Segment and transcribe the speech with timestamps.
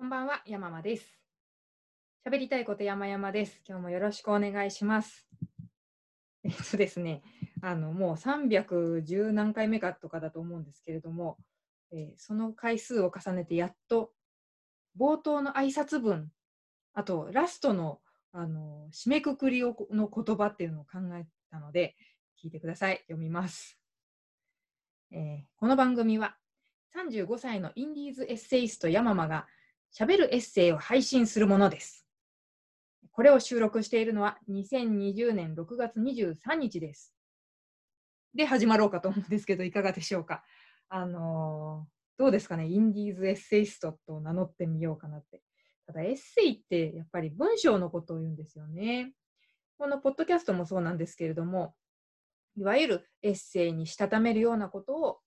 [0.00, 1.20] こんばんは、山間です。
[2.26, 3.60] 喋りたいこと山々です。
[3.68, 5.28] 今日もよろしくお願いします。
[6.42, 7.22] えっとですね、
[7.60, 11.36] あのもう310何回目かとかだと思うんですけれども、
[11.90, 14.14] えーその回数を重ねてやっと
[14.96, 16.32] 冒頭の挨拶文、
[16.94, 18.00] あとラストの
[18.32, 21.94] あの締めくくりをの言葉っていうのを考えたので、
[22.42, 23.00] 聞いてください。
[23.00, 23.78] 読みます。
[25.10, 26.38] えーこの番組は
[26.94, 29.46] 35歳のインディーズエッセイスト山間が
[29.92, 32.06] 喋るエッセイを配信するものです。
[33.12, 37.14] これを収録しているのは2020年6月23日です。
[38.34, 40.44] で、始まろうかと思うんですけど、いかがでしょうか？
[40.88, 45.40] あのーどうですかね、インディーズエッセイストと名乗ってみようかなって。
[45.86, 49.14] ただ、エッセイってやっぱり文章のことを言うんですよね。
[49.78, 51.74] このポッドキャストもそうなんですけれども、
[52.56, 55.20] いわゆるエッセイにしたためるようなことを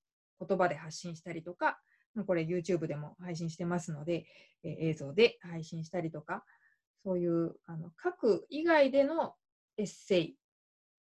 [0.48, 1.80] 言葉で発信したりとか、
[2.26, 4.26] これ YouTube でも配信してますので、
[4.64, 6.46] えー映像で配信したりとか、
[7.04, 9.34] そういうあの書く以外での
[9.78, 10.36] エッセイ、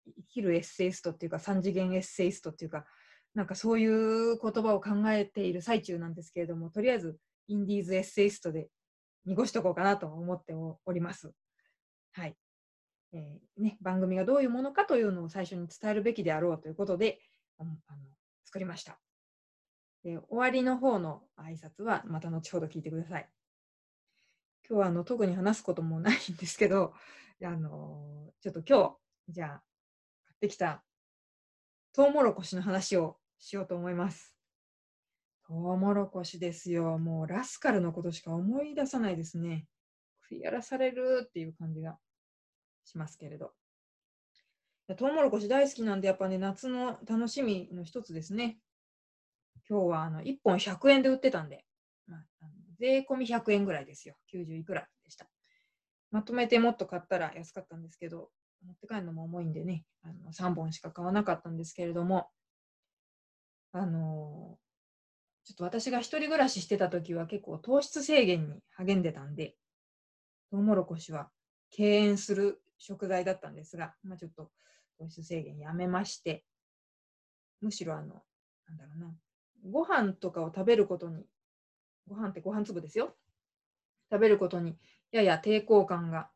[0.05, 2.86] 生きるエッセイストっていうか、三次元エッセイストっていうか、
[3.33, 7.17] なんかそういう言葉を考えている最中なんですけれども、とりあえず
[7.48, 8.70] インディーズエッセイストで
[9.25, 11.31] 濁しとこうかなと思っております。
[12.11, 12.36] はい。
[13.14, 17.20] えーね、番組がどういうものかというのを最初に伝えるべきであろうということで、
[17.59, 17.72] あの
[18.45, 19.00] 作りました。
[20.03, 23.29] で終わりの方の挨拶はまた後ほど聞いてください。
[24.67, 26.93] 今日はあの特に話すこともないんですけど、
[27.43, 29.49] あのちょっと今日、じゃあ、
[30.25, 30.83] 買ってきた
[31.93, 34.33] トウモロコシの話をしようと思います。
[35.47, 36.97] トウモロコシですよ。
[36.97, 39.67] もうラスカルのことしか思い出さないですね。
[40.23, 41.97] 食いやらされるっていう感じが
[42.85, 43.51] しますけれど。
[44.97, 48.57] トウモロコシ大好きなんで、やっぱね、夏の楽しみの一つですね。
[49.73, 51.66] 今日はあの1本100円で売ってたんで、
[52.05, 54.13] まあ、の税込み100円ぐらいですよ。
[54.31, 55.25] 90いくらでした。
[56.11, 58.30] まとめてもっと買ったら安かったんですけど、
[58.63, 62.27] 持って帰るのも重いんでね、あの3本しか買わなかったんですけれども、
[63.71, 64.59] あの
[65.43, 69.55] ちょっと私が一人暮らししてた時は結構糖質制限に励んでたんで、
[70.52, 71.31] トウモロコシは
[71.71, 74.52] 敬遠する食材だったんですが、まあ、ちょっと
[74.99, 76.45] 糖質制限やめまして、
[77.59, 78.21] むしろあの、
[78.67, 79.14] なんだろうな、
[79.69, 81.25] ご飯とかを食べることに、
[82.07, 83.15] ご飯ってご飯粒ですよ。
[84.11, 84.77] 食べることに
[85.11, 86.29] やや抵抗感が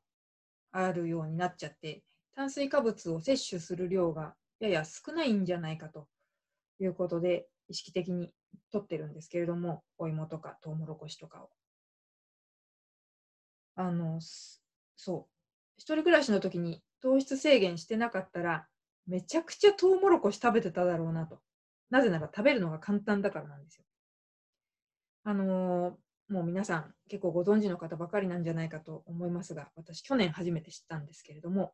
[0.71, 2.03] あるようになっちゃって、
[2.35, 6.07] 炭水化物を摂取する量がやや少ないんじゃないかと
[6.79, 8.33] いうことで、意識的に
[8.71, 11.49] 取ってるんですけれども、お芋とかトウモロコシとかを。
[13.75, 14.19] あの、
[14.95, 15.33] そう。
[15.77, 18.67] 一人暮らしの時に糖質制限してなかったら、
[19.05, 21.39] めちゃくちゃトウモロコシ食べてただろうなと。
[21.90, 23.86] なぜなら食べるのが簡単だからなんですよ。
[25.24, 25.96] あのー
[26.30, 31.74] もう皆さん結構ご存知の方ばかりなんじゃないかと思いますが、私去年初めて知ったんですけれども、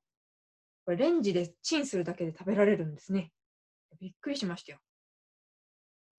[0.85, 3.31] これレンジでチンするだけで食べられるんですね。
[3.99, 4.79] びっくりしましたよ。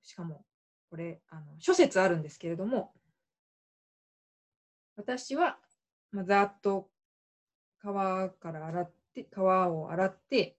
[0.03, 0.45] しかも、
[0.91, 2.93] これ、あの諸説あるんですけれども、
[4.97, 5.59] 私は、
[6.11, 6.89] まあ、ざっと
[7.81, 10.57] 皮から洗って、皮を洗って、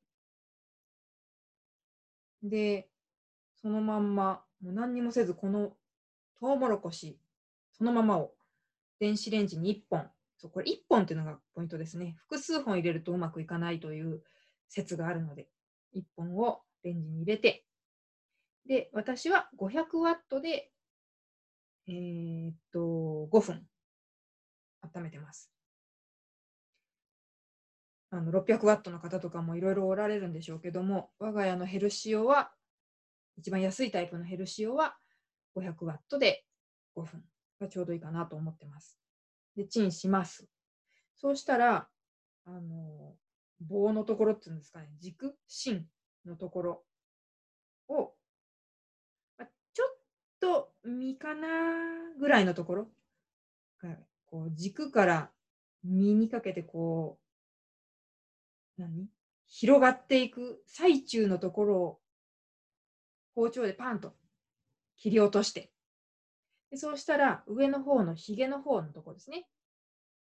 [2.42, 2.88] で、
[3.66, 5.76] そのまんま、もう何にもせず、この
[6.40, 7.20] トウモロコシ、
[7.72, 8.36] そのままを
[9.00, 12.14] 電子レンジに1本、そうこれ1本っていうのがポイントですね。
[12.20, 14.22] 複数本入れるとうまくいかないという
[14.70, 15.50] 説があるので、
[15.96, 17.66] 1本をレンジに入れて、
[18.68, 20.72] で、私は500ワットで、
[21.88, 23.68] えーっと、5分
[24.84, 25.52] 温めてます。
[28.12, 32.55] あの600ワットの方とかもいろいろおられるんでしょうけども、我が家のヘルシオは、
[33.38, 34.98] 一番安いタイプのヘルシオは
[35.56, 36.46] 500ワットで
[36.96, 37.24] 5分
[37.60, 39.00] がちょうどいいかなと思ってます。
[39.56, 40.48] で、チンします。
[41.16, 41.88] そうしたら、
[42.46, 43.16] あの、
[43.62, 45.88] 棒のところっていうんですかね、軸、芯
[46.26, 46.86] のところ
[47.88, 48.14] を、
[49.38, 49.98] まあちょっ
[50.40, 51.48] と実かな
[52.20, 52.92] ぐらいのところ、
[54.26, 55.32] こう軸から
[55.84, 57.20] 実にかけてこ
[58.78, 59.08] う、何？
[59.48, 62.00] 広がっていく最中のところを
[63.36, 64.14] 包丁でパンと
[64.98, 65.72] 切り落として、
[66.72, 69.48] でそうしたら上の方のひげの方のところですね。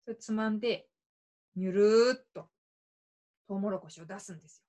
[0.05, 0.89] それつまんで、
[1.57, 2.49] にゅるーっと
[3.49, 4.65] トウモロコシを出すんですよ。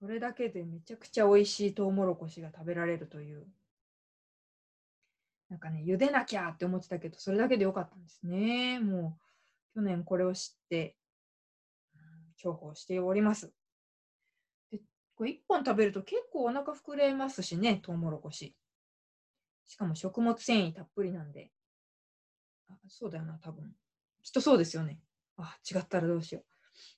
[0.00, 3.46] それだけでめちゃくちゃ美味しいトウモロコシが食べられるという。
[5.48, 8.78] なんかね、茹でなきゃって思ってたけど、それだけでよかったんですね。
[8.78, 9.18] も
[9.74, 10.96] う、去年これを知って、
[12.42, 13.52] 重宝しております。
[15.20, 18.56] これ1本食べると結構お腹膨れますしね、トウモロコシ。
[19.66, 21.50] しかも食物繊維たっぷりなんで、
[22.70, 23.70] あそうだよな、多分。
[24.22, 24.98] きっとそうですよね。
[25.36, 26.44] あ、違ったらどうしよう。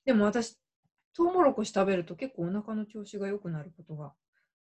[0.05, 0.57] でも私、
[1.13, 4.13] トウモロコシ食べると結構お腹の調子が良くなることが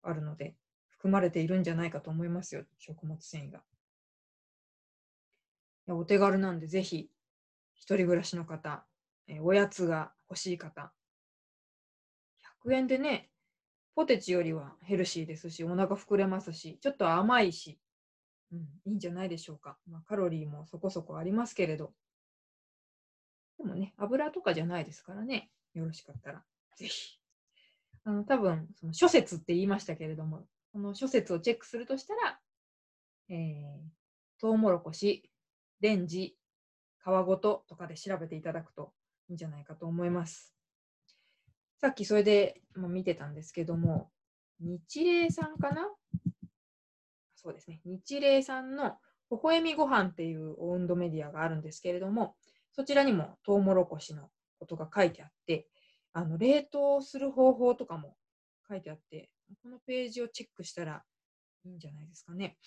[0.02, 0.56] あるので、
[0.90, 3.60] 含まれているんじゃないかと思いますよ、食物繊維が。
[3.60, 3.62] い
[5.92, 7.12] やお手軽なんで、ぜひ、
[7.76, 8.84] 一人暮らしの方、
[9.28, 10.92] えおやつが欲しい方、
[12.64, 13.31] 100円でね、
[14.02, 17.78] ポテチよりはヘルシーですし、お腹膨れますし、ちょっと甘いし、
[18.52, 19.78] うん、いいんじゃないでしょうか。
[19.88, 21.94] まあ、カロリーもそこそこありますけれど。
[23.60, 26.44] でもね、油とかじゃないですからね、よろしかったら、
[26.78, 27.20] ぜひ。
[28.04, 32.40] あの、多分、その諸説って言いましたけれども、この諸説をチェックするとしたら、
[33.30, 35.30] えー、トウモロコシ、
[35.80, 36.36] レンジ、
[37.04, 38.94] 皮ごととかで調べていただくと
[39.30, 40.56] いいんじゃないかと思います。
[41.82, 44.12] さっきそれでも見てたんですけども、
[44.60, 45.90] 日霊さんかな？
[47.36, 47.82] そうですね。
[47.84, 48.98] 日霊さんの
[49.32, 52.36] 微笑みご飯っていうオウンドメディアがあるんですけれども、
[52.72, 54.30] そちらにもトウモロコシの
[54.60, 55.66] ことが書いてあって、
[56.14, 58.16] あの冷凍する方法とかも
[58.70, 59.32] 書いてあって、
[59.64, 61.02] このページをチェックしたら
[61.66, 62.58] いいんじゃないですかね。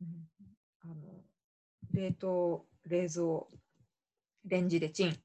[0.00, 0.08] うん、
[0.82, 0.94] あの
[1.92, 3.24] 冷凍、冷蔵、
[4.44, 5.16] レンジでチン、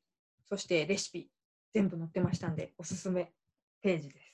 [0.48, 1.28] そしてレシピ、
[1.74, 3.32] 全部載ってましたんで、おすすめ
[3.82, 4.32] ページです。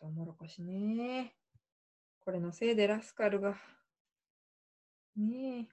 [0.00, 1.34] トウモロコシね。
[2.20, 3.56] これのせいでラスカルが。
[5.16, 5.66] ねえ。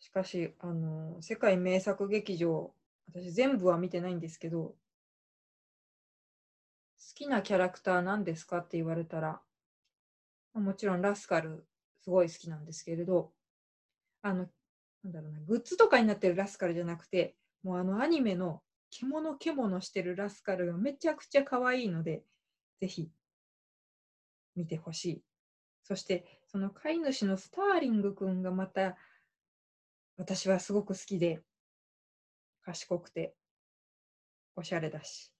[0.00, 2.72] しかし、あの、世界名作劇場、
[3.08, 4.74] 私全部は見てないんですけど、好
[7.14, 9.40] きなキャラクター何ですかって言われたら、
[10.54, 11.66] もちろんラスカル
[12.02, 13.32] すごい好きなんですけれど、
[14.22, 14.48] あの、
[15.06, 22.24] なんだろうな、グッズとかになってるラスカルじゃなくて、もうあのアニメの獣獣してるラスカルがめちゃくちゃ可愛いので、
[22.80, 23.08] ぜひ
[24.56, 25.22] 見てほしい。
[25.84, 28.96] そして、その飼い主のスターリングくんがまた、
[30.16, 31.40] 私はすごく好きで、
[32.64, 33.36] 賢くて、
[34.56, 35.30] おしゃれだし。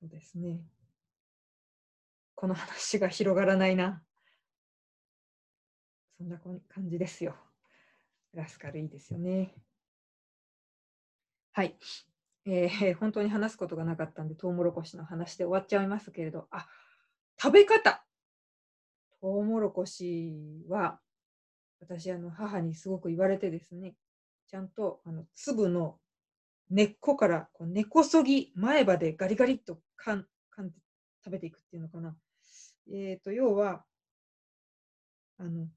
[0.00, 0.64] そうですね。
[2.34, 4.02] この話が広がらないな。
[6.16, 7.36] そんな感じですよ。
[8.38, 9.52] ラスカルいいですよね。
[11.52, 11.76] はい。
[12.46, 16.68] えー、本当に話すことがなかったんで、トウモロコシの話で終わっちゃいますけれど、あ、
[17.36, 18.04] 食べ方。
[19.20, 21.00] トウモロコシは、
[21.80, 23.96] 私、あの、母にすごく言われてですね、
[24.46, 25.98] ちゃんと、あの、粒の
[26.70, 30.76] 根っこからこう根こそぎ前歯でガリガリっとかんかんで
[31.24, 32.16] 食べていくっていうのかな。
[32.88, 33.84] えっ、ー、と、要は、
[35.38, 35.68] あの、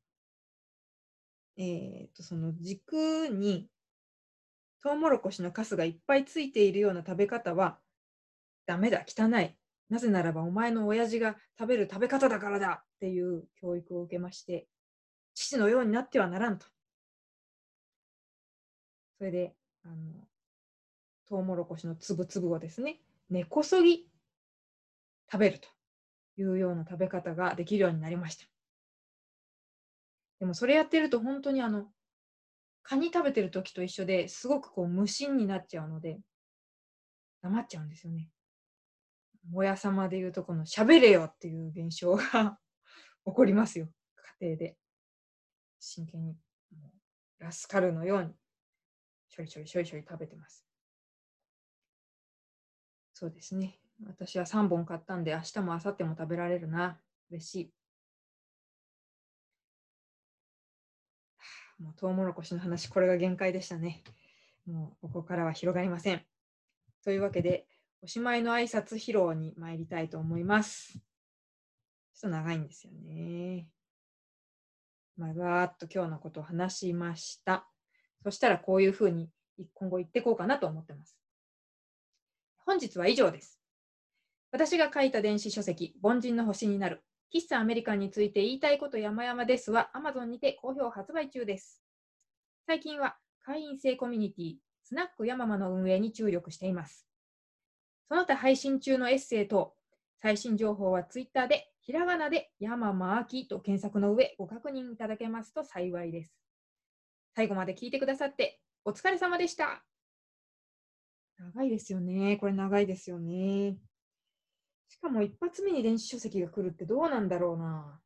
[1.58, 3.70] え、ー、と、その軸に
[4.84, 7.78] トウモロコシのカスがいっぱいついているような食べ方は
[8.66, 9.56] ダメだ、汚い。
[9.90, 14.68] なぜならばお前の親父が食べる食べ方だからだっていう教育を受けまして、
[15.36, 16.66] 父のようになってはならんと。
[19.18, 19.54] それで、
[19.84, 19.96] あの、
[21.28, 23.00] トウモロコシの粒々をですね、
[23.30, 24.08] 根こそぎ
[25.32, 25.68] 食べると
[26.38, 28.51] いうような食べ方ができるようになりました。
[30.42, 31.86] でもそれやってると本当にあの、
[32.82, 36.20] カニ食べてる時と一緒ですごくこう無心になっちゃうので、
[37.44, 38.28] 黙っちゃうんですよね。
[39.54, 42.58] 親様でいうとこの喋れよっていう現象が
[43.24, 43.88] 起こりますよ。
[44.40, 44.78] 家庭で。
[45.80, 46.36] 真剣に。
[47.38, 48.34] ラスカルのように、
[49.30, 50.66] しょりしょりしょりしょり食べてます。
[53.14, 53.80] そうですね。
[54.08, 57.00] 私は3本買ったんで、明日も明後日も食べられるな。
[57.30, 57.81] 嬉しい。
[61.82, 64.04] もうトウモロコシの話、これが限界でしたね。
[64.68, 66.22] もうここからは広がりません。
[67.04, 67.66] というわけで、
[68.04, 70.94] おしまいの挨拶披露に参りたいと思います。
[70.94, 73.68] ちょっと長いんですよね。
[75.18, 77.68] まあ、わーっと今日のことを話しました。
[78.24, 79.32] そしたらこういうふうに
[79.74, 81.18] 今後言ってこうかなと思ってます。
[82.64, 83.60] 本日は以上です。
[84.52, 91.82] 私が書いた電子書籍、凡人の星になる喫茶アメリカンについて言いたいこと山々ですは Amazon にて好評発売中です。
[92.68, 97.08] 最近は会員制コミュニティ、スナックヤママの運営に注力しています。
[98.10, 99.74] その他配信中のエッセイ等、
[100.22, 106.34] 最新情報は Twitter でひらがなでヤママアキと検索の上ご確認いただけますと幸いです。
[107.34, 109.84] 最後まで聞いてくださってお疲れ様でした。
[111.40, 112.38] 長いですよね。
[112.38, 113.78] これ長いですよね。
[114.92, 117.98] しかも一発目に電子書籍が来るってどうなんだろうな。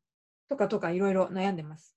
[0.48, 1.96] とかとかいろいろ悩んでます。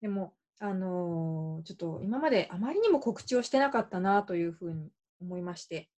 [0.00, 5.88] でも、あのー、ちょっと今まであまりにも告知をしてなかったなというふうに思いまして、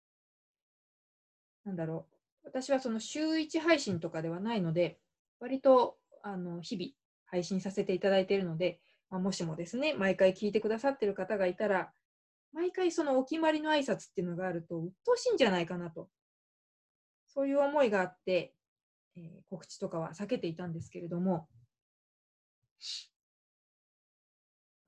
[1.65, 2.15] なんだろう。
[2.45, 4.99] 私はその週1配信とかではないので、
[5.41, 6.91] 割とあの日々
[7.25, 11.91] 配信させていただいているので、まあ、もしもですね、毎回聞いてくださっている方がいたら、
[12.53, 16.11] 毎回そのお決まりの挨拶っていうのがあると、鬱陶しいんじゃないかなと。
[17.35, 18.55] そういう思いがあって、
[19.17, 21.49] えー、告知とかは避けていたんですけれども、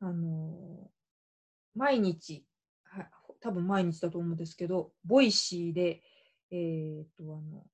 [0.00, 0.88] あのー、
[1.74, 2.44] 毎日、
[3.40, 6.02] 多分毎日だと思うんですけど、 Voicy で、
[6.50, 7.64] えー、っと、あの、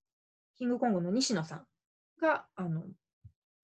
[0.56, 1.66] キングコングの西野さん
[2.20, 2.82] が、あの、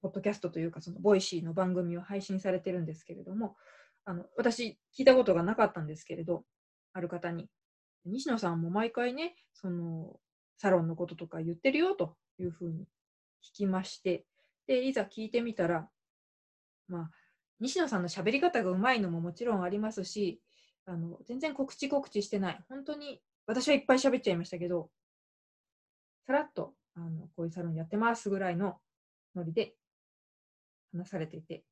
[0.01, 3.57] ポッドキャストというか、その Voicy の番組を配信されてるんですけれども、
[4.05, 6.45] あの私、聞いたことがなかったんですけれど、
[6.93, 7.49] ある方に、
[8.05, 10.19] 西野さんも毎回ね、その
[10.59, 12.85] サロンのこととか言ってるよというふうに
[13.43, 14.27] 聞きまして、
[14.67, 15.89] で、いざ聞いてみたら、
[16.89, 17.11] まあ、
[17.61, 20.41] 西野さんの喋り方がうまいのももちろんありますし、
[20.85, 22.65] あの全然告知告知してない。
[22.69, 24.91] 本当に私はいっぱい喋っちゃいましたけど、
[26.27, 28.79] さらっとあのこういうサロンやってますぐらいの
[29.35, 29.75] ノリで
[30.93, 31.63] 話されていて、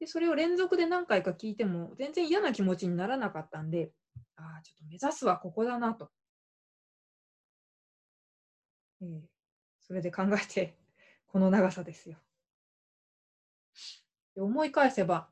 [0.00, 3.90] でそれを連続で何回か聞いても全然嫌な気持ちにならなかったんで、
[4.36, 6.10] ああ、ちょっと目指すはここだなと。
[9.04, 9.20] えー、
[9.82, 10.74] それで考えて、
[11.28, 12.18] この長さですよ。
[14.34, 15.28] で思い返せば、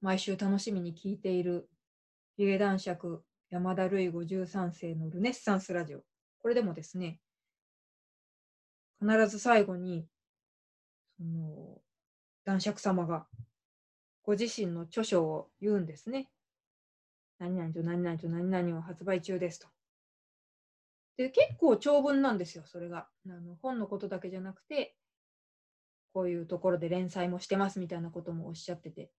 [0.00, 1.68] 毎週楽しみに聞いている、
[2.36, 6.04] ヒゲ男爵山田るい53世のルネッサンスラジオ。
[6.38, 7.20] これでもですね、
[9.00, 10.08] 必ず最後に、
[11.16, 11.82] その、
[12.44, 13.26] 男爵様が
[14.22, 16.30] ご自身の著書を言うんですね。
[17.38, 19.68] 何々と何々と何々を発売中ですと。
[21.16, 23.08] で、結構長文なんですよ、それが。
[23.26, 24.96] あの本のことだけじゃなくて、
[26.12, 29.10] こういうところで連載もしてますみたいなこともおっしゃってて。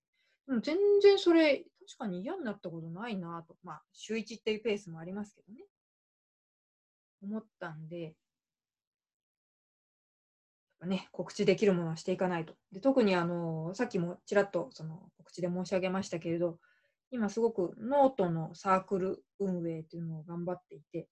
[0.47, 3.55] でも全然それ、確かに嫌になったことないなと。
[3.63, 5.65] まあ、週1っていうペースもありますけどね。
[7.21, 8.13] 思ったんでやっ
[10.79, 12.53] ぱ、ね、告知できるものはしていかないと。
[12.71, 16.59] で特にあのさっきもちらっとその告知で申し上げましたけれど、
[17.11, 21.07] 今すごくノートのサークル運営というのを頑張っていて、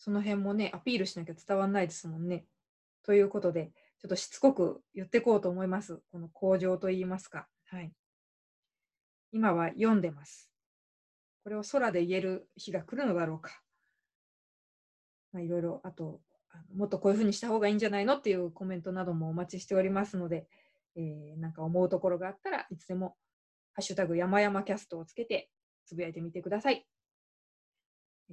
[0.00, 2.46] その辺もね、アピールしなきゃ伝わんないですもんね。
[3.04, 6.00] ということで、ちょっとしつこく言ってこうと思います。
[6.10, 7.46] この口上といいますか。
[7.66, 7.92] はい。
[9.30, 10.50] 今は読んでます。
[11.44, 13.62] これを空で言える日が来るのだろうか。
[15.32, 20.46] まあ、いろいろ、あと、あもっとこういうふうにした方がいいんじゃないのっていうコメントなどもお待ちしておりますので、
[20.96, 23.16] えー、なんか思うところがあったらいつでも
[23.74, 25.50] 「ハッシュタグ山々キャスト」をつけて
[25.84, 26.86] つぶやいてみてください。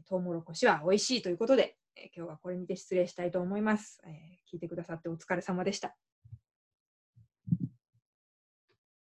[0.04, 4.54] トウモロコシは美味しいということで、え、今日はこれにて失礼したいと思います、えー。
[4.54, 5.96] 聞いてくださってお疲れ様でした。